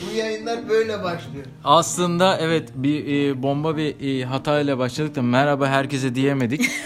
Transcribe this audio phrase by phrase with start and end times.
[0.00, 1.44] Bu yayınlar böyle başlıyor.
[1.64, 6.70] Aslında evet bir e, bomba bir e, hatayla başladık da merhaba herkese diyemedik.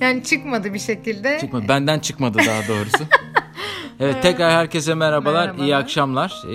[0.00, 1.38] Yani çıkmadı bir şekilde.
[1.40, 1.68] Çıkmadı.
[1.68, 2.98] Benden çıkmadı daha doğrusu.
[4.02, 5.46] Evet tekrar herkese merhabalar.
[5.46, 5.64] Merhabalar.
[5.66, 6.42] iyi akşamlar.
[6.48, 6.52] Ee,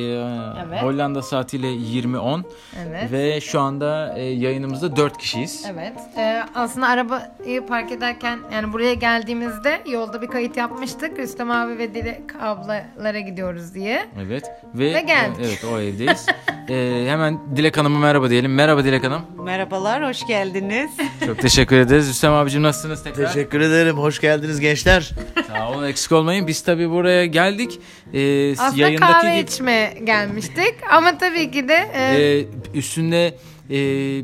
[0.68, 0.84] Evet.
[0.84, 2.44] Hollanda saatiyle 20.10
[2.88, 3.12] Evet.
[3.12, 5.66] ve şu anda e, yayınımızda 4 kişiyiz.
[5.74, 5.94] Evet.
[6.18, 11.20] Ee, aslında arabayı park ederken yani buraya geldiğimizde yolda bir kayıt yapmıştık.
[11.20, 14.06] Rüstem abi ve Dilek ablalara gidiyoruz diye.
[14.26, 14.44] Evet.
[14.76, 15.40] Ve, Ve geldik.
[15.40, 16.26] e, evet o evdeyiz.
[16.70, 18.56] Ee, hemen Dilek Hanım'a merhaba diyelim.
[18.56, 19.22] Merhaba Dilek Hanım.
[19.44, 20.92] Merhabalar, hoş geldiniz.
[21.26, 22.10] Çok teşekkür ederiz.
[22.10, 23.28] Rüstem abicim nasılsınız tekrar?
[23.34, 23.98] Teşekkür ederim.
[23.98, 25.12] Hoş geldiniz gençler.
[25.48, 26.48] Sağ olun eksik olmayın.
[26.48, 27.80] Biz tabii buraya geldik.
[28.14, 30.76] Ee, Aslında yayındaki kahve gibi- içmeye gelmiştik.
[30.92, 33.28] Ama tabii ki de e, Ee, üstünde
[33.70, 33.78] e,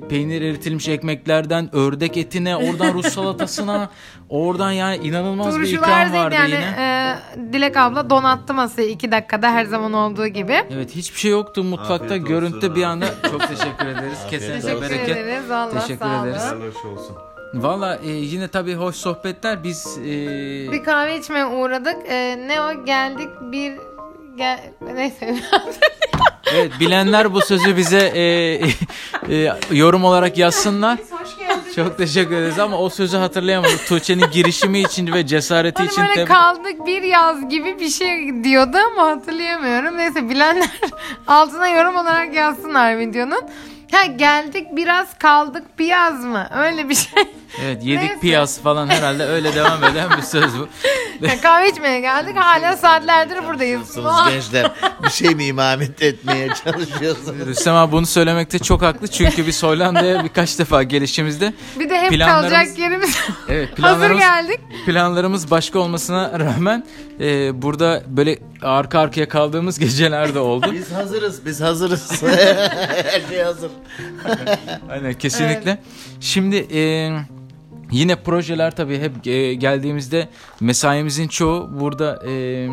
[0.09, 3.89] peynir eritilmiş ekmeklerden ördek etine, oradan Rus salatasına,
[4.29, 6.63] oradan yani inanılmaz bir turşular ikram değil vardı yani yine.
[7.45, 10.63] e, Dilek abla donattı masayı iki dakikada her zaman olduğu gibi.
[10.71, 11.93] Evet hiçbir şey yoktu mutfakta.
[12.05, 14.17] Afiyet Görüntüde bir anda çok teşekkür ederiz.
[14.29, 15.09] Teşekkür bereket.
[15.17, 15.49] ederiz.
[15.49, 16.27] Valla Teşekkür sağ olun.
[16.27, 16.43] ederiz.
[16.85, 17.15] olsun.
[17.53, 19.63] Valla e, yine tabii hoş sohbetler.
[19.63, 20.03] Biz e,
[20.71, 21.95] Bir kahve içmeye uğradık.
[22.09, 23.73] E, ne o geldik bir
[24.37, 25.35] gel neyse
[26.53, 28.23] evet bilenler bu sözü bize e,
[29.35, 30.99] e, yorum olarak yazsınlar.
[31.75, 33.87] Çok teşekkür ederiz ama o sözü hatırlayamadık.
[33.87, 38.43] Tuğçe'nin girişimi için ve cesareti Hani için böyle tebrik kaldık bir yaz gibi bir şey
[38.43, 39.97] diyordu ama hatırlayamıyorum.
[39.97, 40.69] Neyse bilenler
[41.27, 43.41] altına yorum olarak yazsınlar videonun.
[43.91, 46.49] Ha geldik biraz kaldık bir yaz mı?
[46.57, 47.23] Öyle bir şey.
[47.61, 48.19] Evet yedik Neyse.
[48.19, 50.67] piyaz falan herhalde öyle devam eden bir söz bu.
[51.21, 53.79] Ya kahve içmeye geldik hala saatlerdir buradayız.
[53.79, 54.71] Nasılsınız gençler?
[55.03, 57.45] Bir şey mi imamet etmeye çalışıyorsunuz?
[57.45, 62.11] Rüstem abi bunu söylemekte çok haklı çünkü biz Hollanda'ya birkaç defa gelişimizde Bir de hep
[62.11, 63.17] Planlarımız- kalacak yerimiz
[63.49, 64.59] evet hazır planlarımız geldik.
[64.85, 66.85] planlarımız başka olmasına rağmen
[67.19, 70.69] e, burada böyle arka arkaya kaldığımız geceler de oldu.
[70.73, 72.23] Biz hazırız, biz hazırız.
[72.23, 73.71] Her şey hazır.
[74.91, 75.77] Aynen kesinlikle.
[76.19, 77.11] Şimdi e,
[77.93, 82.67] yine projeler tabii hep e, geldiğimizde mesaimizin çoğu burada e,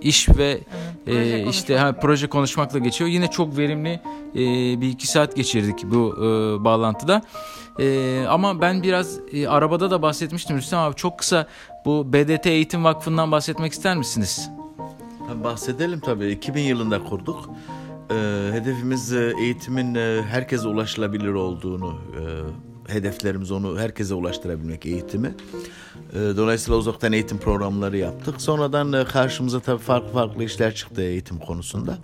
[0.00, 0.60] iş ve
[1.06, 3.10] e, işte ha, proje konuşmakla geçiyor.
[3.10, 4.00] Yine çok verimli
[4.34, 4.40] e,
[4.80, 7.22] bir iki saat geçirdik bu e, bağlantıda.
[7.80, 11.46] E, ama ben biraz e, arabada da bahsetmiştim Rüstem abi çok kısa
[11.84, 14.50] bu BDT Eğitim Vakfı'ndan bahsetmek ister misiniz?
[15.44, 16.30] Bahsedelim tabii.
[16.30, 17.50] 2000 yılında kurduk.
[18.10, 22.22] Ee, hedefimiz e, eğitimin e, herkese ulaşılabilir olduğunu, e,
[22.88, 25.34] hedeflerimiz onu herkese ulaştırabilmek eğitimi.
[26.12, 28.34] E, dolayısıyla uzaktan eğitim programları yaptık.
[28.40, 31.98] Sonradan e, karşımıza tabii farklı farklı işler çıktı eğitim konusunda.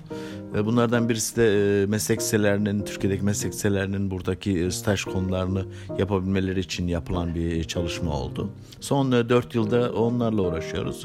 [0.65, 5.65] Bunlardan birisi de e, meslek liselerinin, Türkiye'deki meslek liselerinin buradaki e, staj konularını
[5.99, 8.51] yapabilmeleri için yapılan bir çalışma oldu.
[8.81, 11.05] Son e, 4 yılda onlarla uğraşıyoruz.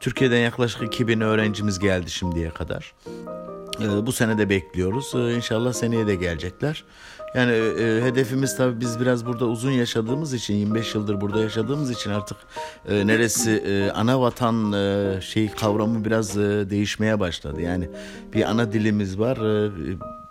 [0.00, 2.94] Türkiye'den yaklaşık 2000 öğrencimiz geldi şimdiye kadar.
[3.80, 5.12] Ee, bu sene de bekliyoruz.
[5.14, 6.84] Ee, İnşallah seneye de gelecekler.
[7.34, 12.10] Yani e, hedefimiz tabii biz biraz burada uzun yaşadığımız için 25 yıldır burada yaşadığımız için
[12.10, 12.36] artık
[12.88, 17.60] e, neresi e, ana vatan e, şey kavramı biraz e, değişmeye başladı.
[17.60, 17.88] Yani
[18.32, 19.36] bir ana dilimiz var.
[19.36, 19.70] e,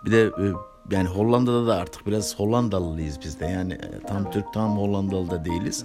[0.04, 3.46] bir de e, yani Hollanda'da da artık biraz Hollandalıyız biz de.
[3.46, 5.84] Yani e, tam Türk tam Hollandalı da değiliz.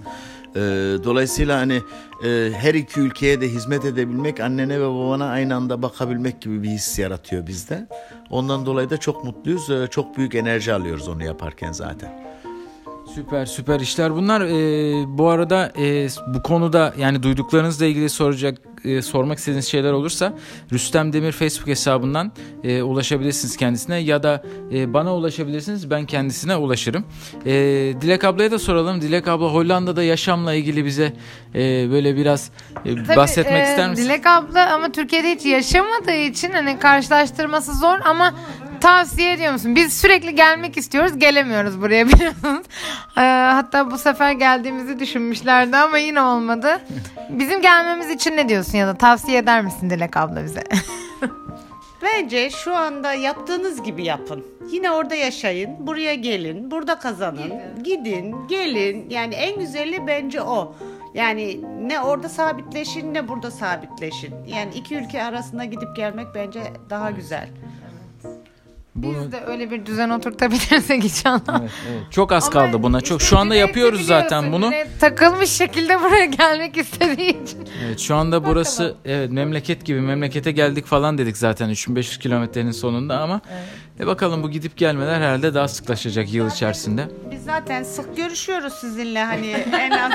[0.56, 0.60] E,
[1.04, 1.82] dolayısıyla hani
[2.26, 6.70] e, her iki ülkeye de hizmet edebilmek, annene ve babana aynı anda bakabilmek gibi bir
[6.70, 7.88] his yaratıyor bizde.
[8.30, 9.70] Ondan dolayı da çok mutluyuz.
[9.92, 12.35] Çok büyük enerji alıyoruz onu yaparken zaten.
[13.16, 14.42] Süper süper işler bunlar.
[14.42, 20.34] Ee, bu arada e, bu konuda yani duyduklarınızla ilgili soracak e, sormak istediğiniz şeyler olursa
[20.74, 22.32] Rüstem Demir Facebook hesabından
[22.64, 24.44] e, ulaşabilirsiniz kendisine ya da
[24.74, 25.90] e, bana ulaşabilirsiniz.
[25.90, 27.06] Ben kendisine ulaşırım.
[27.46, 27.54] E,
[28.02, 29.02] Dilek ablaya da soralım.
[29.02, 31.14] Dilek abla Hollanda'da yaşamla ilgili bize
[31.56, 32.50] e, böyle biraz
[32.86, 34.04] e, Tabii, bahsetmek e, ister misin?
[34.04, 38.34] Dilek abla ama Türkiye'de hiç yaşamadığı için hani karşılaştırması zor ama
[38.86, 39.76] tavsiye ediyor musun?
[39.76, 42.66] Biz sürekli gelmek istiyoruz, gelemiyoruz buraya biliyorsunuz.
[43.18, 46.82] E, hatta bu sefer geldiğimizi düşünmüşlerdi ama yine olmadı.
[47.30, 50.64] Bizim gelmemiz için ne diyorsun ya da tavsiye eder misin Dilek abla bize?
[52.04, 54.46] Bence şu anda yaptığınız gibi yapın.
[54.72, 57.54] Yine orada yaşayın, buraya gelin, burada kazanın.
[57.84, 59.10] Gidin, gelin.
[59.10, 60.76] Yani en güzeli bence o.
[61.14, 64.36] Yani ne orada sabitleşin ne burada sabitleşin.
[64.48, 67.50] Yani iki ülke arasında gidip gelmek bence daha güzel.
[68.96, 71.60] Bunu- Biz de öyle bir düzen oturtabilirsek inşallah.
[71.62, 72.02] Evet, evet.
[72.12, 73.02] Çok az Ama kaldı buna.
[73.02, 74.72] Çok şu anda yapıyoruz zaten bunu.
[75.00, 77.60] Takılmış şekilde buraya gelmek istediği için.
[77.86, 83.20] Evet şu anda burası evet memleket gibi memlekete geldik falan dedik zaten 3500 kilometrenin sonunda
[83.20, 83.42] ama
[84.00, 87.08] e bakalım bu gidip gelmeler herhalde daha sıklaşacak yıl içerisinde.
[87.32, 89.48] Biz zaten sık görüşüyoruz sizinle hani
[89.80, 90.12] en az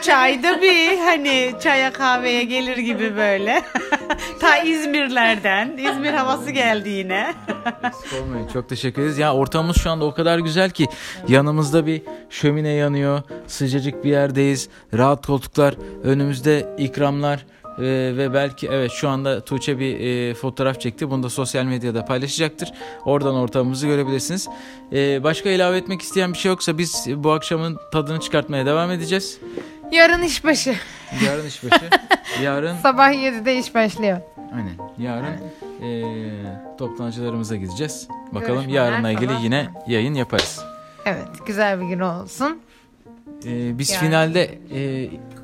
[0.00, 3.62] 3 ayda bir hani çaya kahveye gelir gibi böyle.
[4.40, 5.76] Ta İzmirlerden.
[5.76, 7.34] İzmir havası geldi yine.
[8.22, 8.48] Olmayın.
[8.52, 9.18] Çok teşekkür ederiz.
[9.18, 10.86] Ya ortamımız şu anda o kadar güzel ki
[11.28, 13.22] yanımızda bir şömine yanıyor.
[13.46, 14.68] Sıcacık bir yerdeyiz.
[14.94, 15.74] Rahat koltuklar.
[16.04, 17.46] Önümüzde ikramlar.
[17.78, 17.82] Ee,
[18.16, 21.10] ve belki evet şu anda Tuğçe bir e, fotoğraf çekti.
[21.10, 22.72] Bunu da sosyal medyada paylaşacaktır.
[23.04, 24.48] Oradan ortamımızı görebilirsiniz.
[24.92, 29.38] Ee, başka ilave etmek isteyen bir şey yoksa biz bu akşamın tadını çıkartmaya devam edeceğiz.
[29.92, 30.74] Yarın işbaşı.
[31.26, 31.84] Yarın işbaşı.
[32.42, 34.18] Yarın Sabah 7'de iş başlıyor.
[34.54, 34.74] Aynen.
[34.98, 35.36] Yarın
[35.82, 36.32] eee
[36.78, 38.08] toplantılarımıza gideceğiz.
[38.32, 39.40] Bakalım Görüşmeler yarınla ilgili falan.
[39.40, 40.60] yine yayın yaparız.
[41.04, 42.60] Evet güzel bir gün olsun.
[43.46, 44.06] Eee, biz Yarın.
[44.06, 44.50] finalde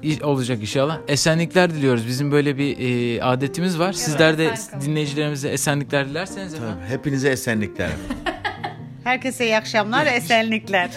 [0.03, 0.99] i- olacak inşallah.
[1.09, 2.07] Esenlikler diliyoruz.
[2.07, 3.93] Bizim böyle bir eee, adetimiz var.
[3.93, 4.51] Sizler de
[4.81, 6.75] dinleyicilerimize esenlikler dilerseniz efendim.
[6.81, 7.91] Tabii, Hepinize esenlikler.
[9.05, 10.91] Herkese iyi akşamlar, esenlikler.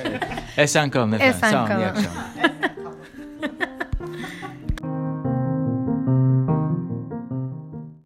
[0.58, 1.36] Esen kalın efendim.
[1.38, 1.70] Esen Sağ olun.
[1.70, 1.84] iyi kalın.
[1.84, 2.52] akşamlar.